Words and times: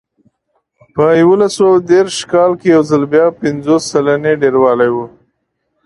په 0.93 1.05
یو 1.21 1.31
سوه 1.57 1.73
دېرش 1.91 2.13
سوه 2.21 2.29
کال 2.31 2.51
کې 2.59 2.67
یو 2.75 2.81
ځل 2.91 3.03
بیا 3.13 3.25
پنځوس 3.41 3.81
سلنې 3.91 4.33
ډېروالی 4.41 4.89
و 4.93 4.97